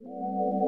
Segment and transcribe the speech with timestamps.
[0.00, 0.63] you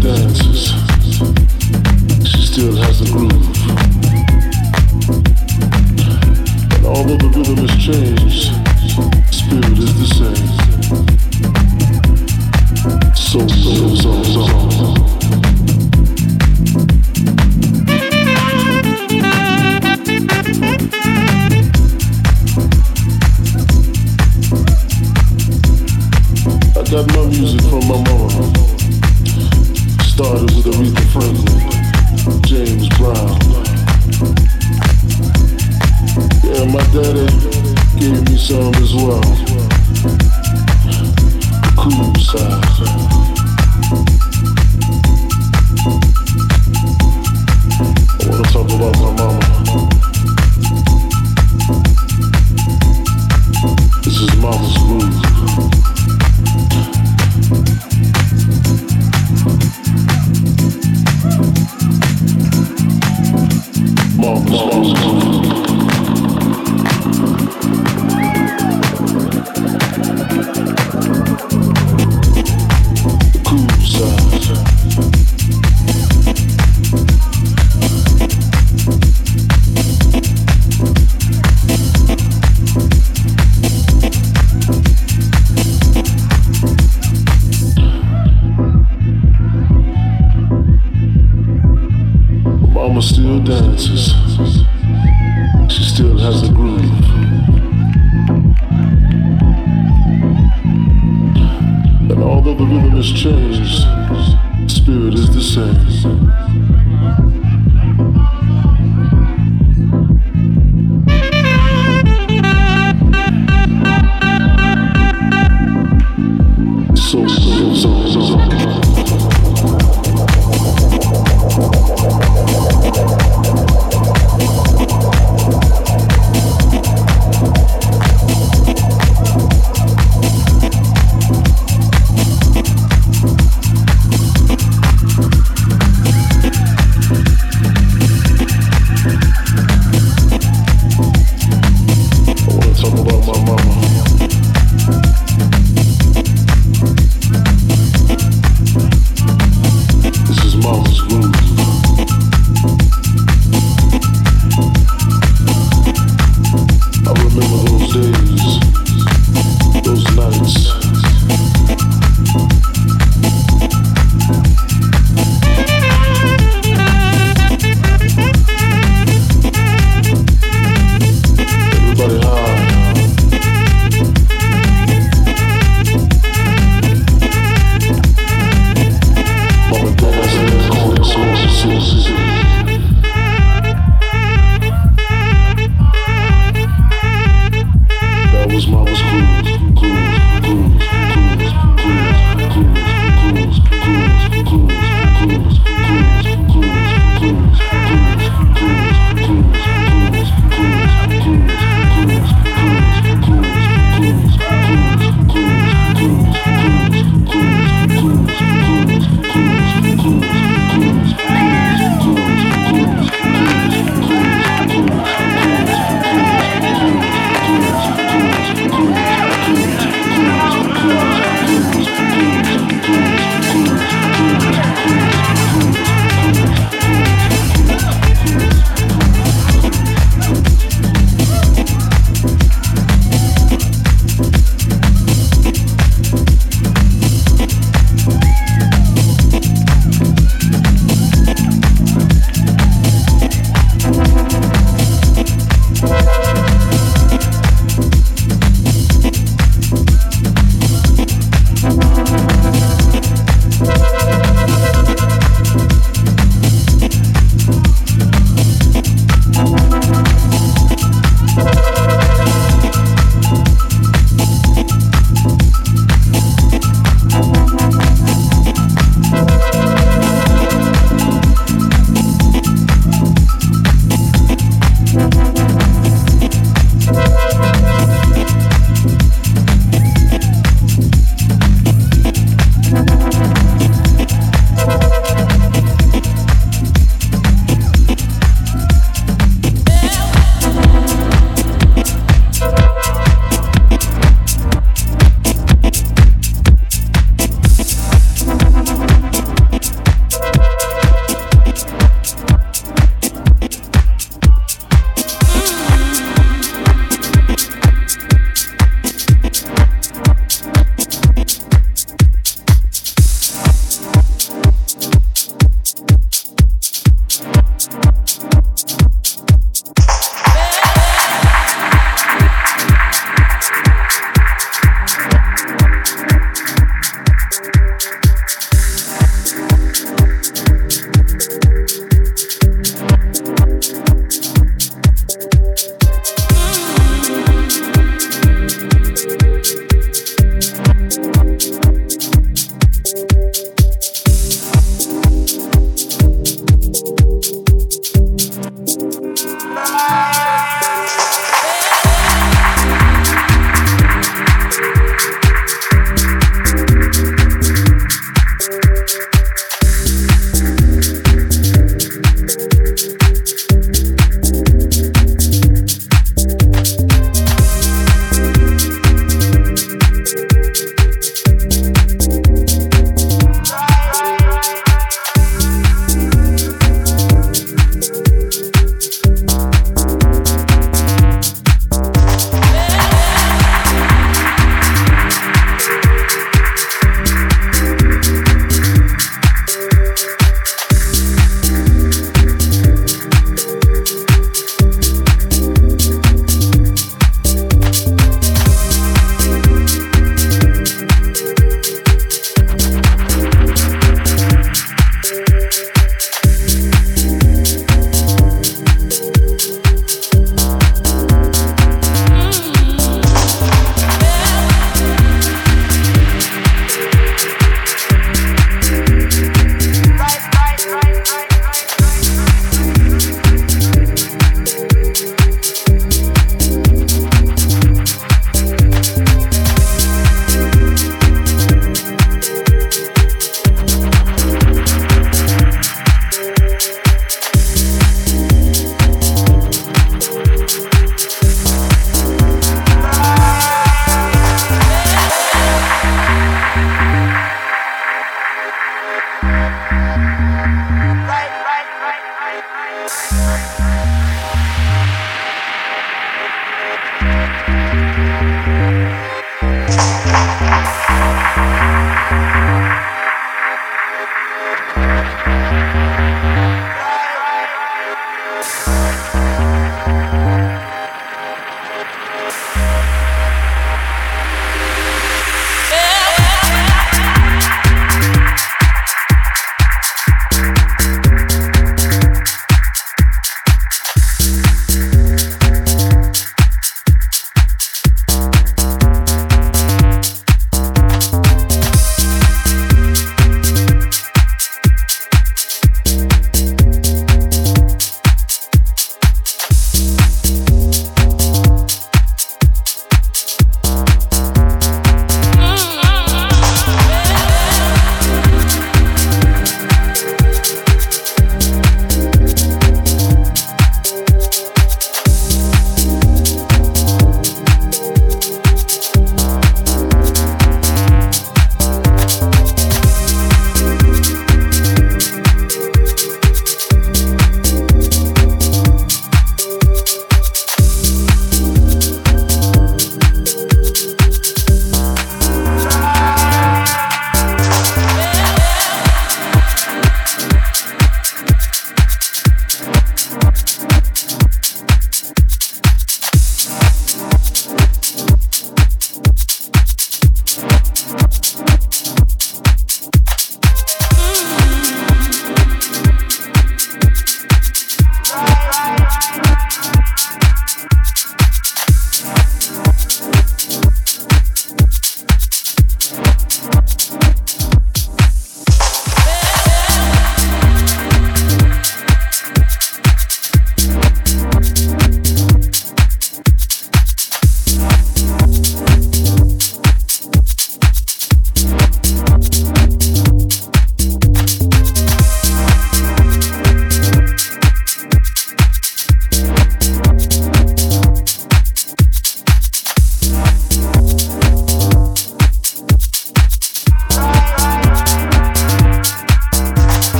[0.00, 0.93] dances.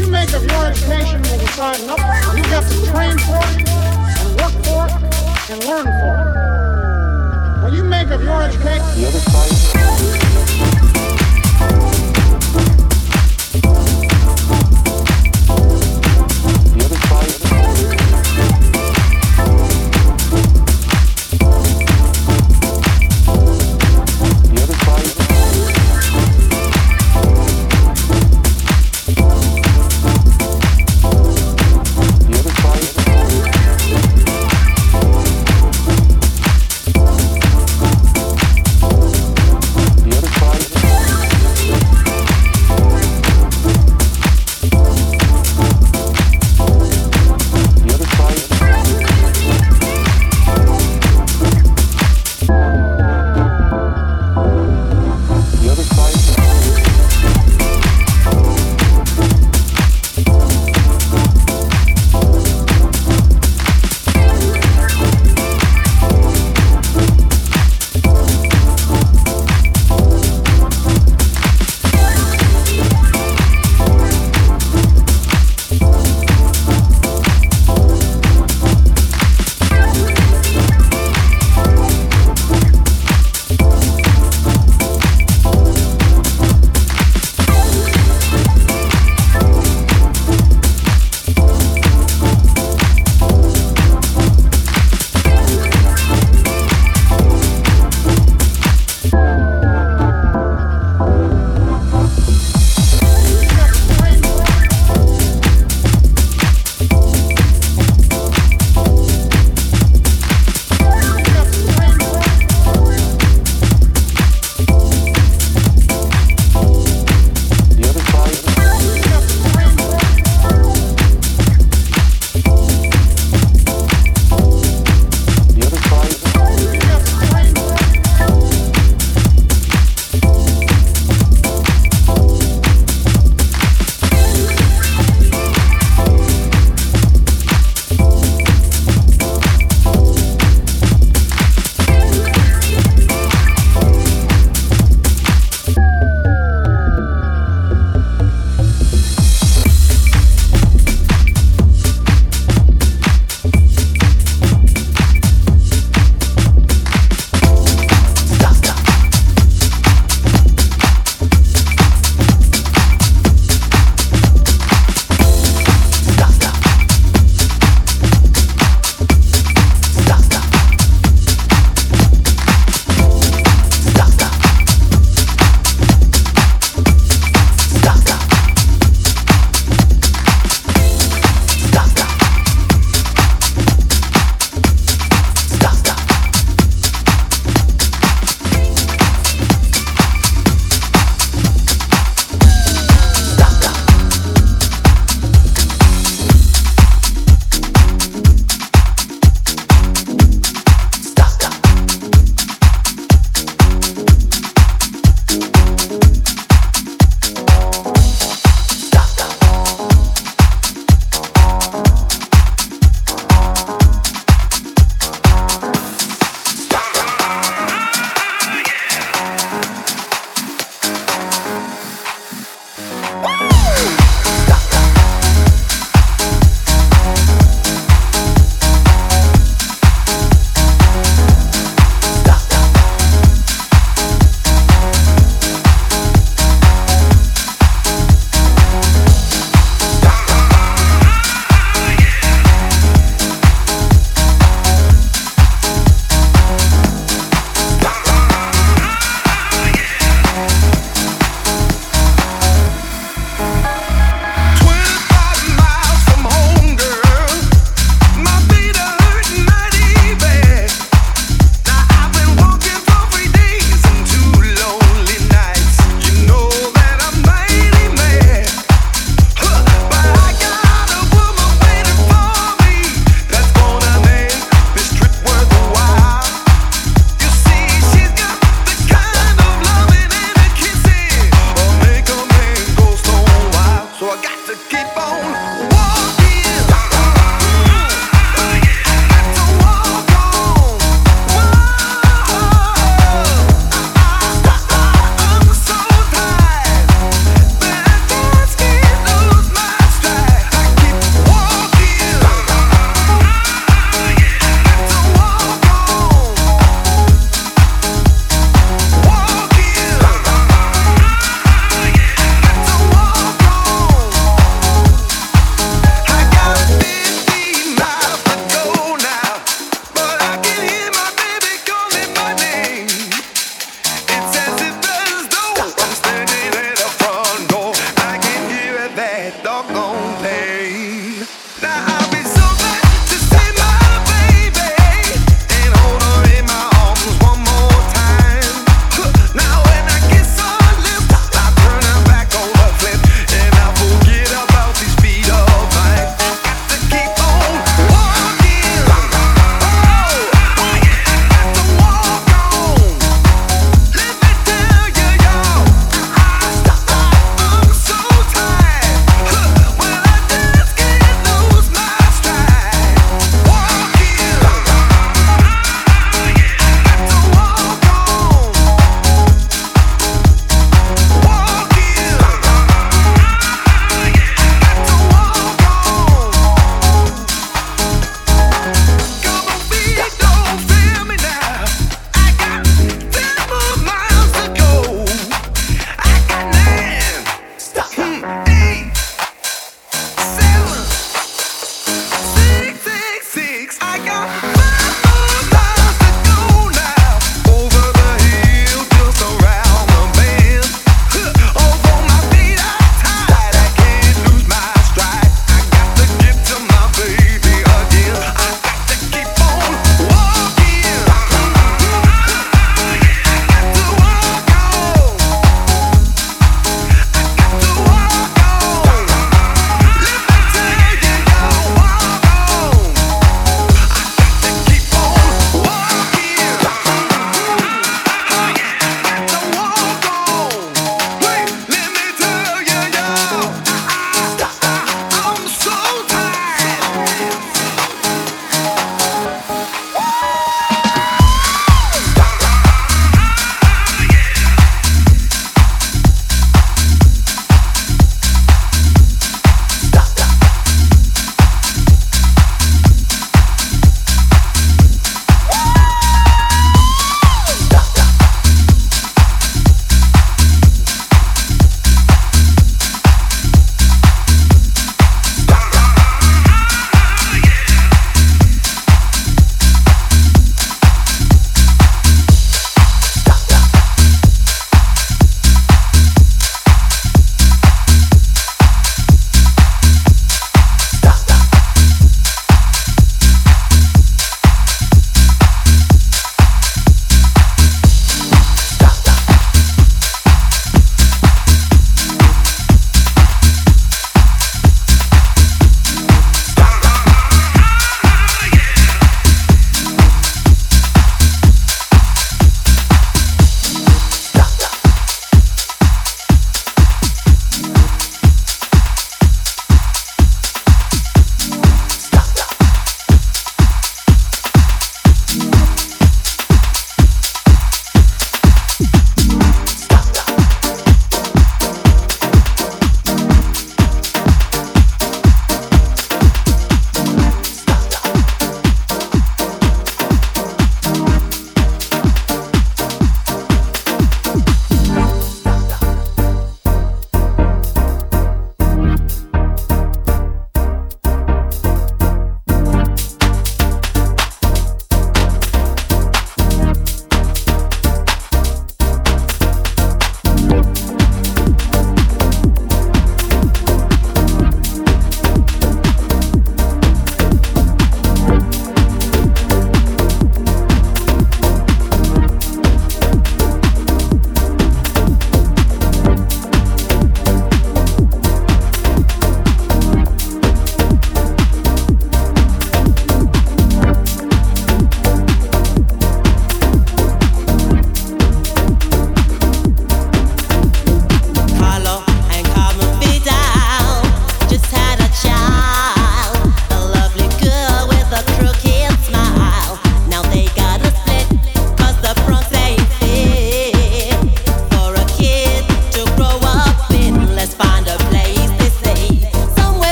[0.00, 2.38] You make of your education will decide nothing.
[2.38, 4.92] You have to train for it, and work for it,
[5.50, 7.62] and learn for it.
[7.62, 8.86] What you make of your education.
[8.96, 10.99] The other side.